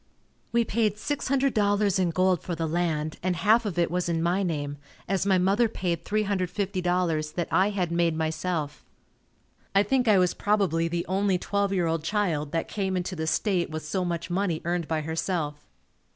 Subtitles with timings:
[0.51, 4.41] We paid $600.00 in gold for the land and half of it was in my
[4.41, 4.77] name,
[5.07, 8.83] as my mother paid $350.00 that I had made myself.
[9.75, 13.27] I think I was probably the only twelve year old child that came into the
[13.27, 15.63] state with so much money earned by herself.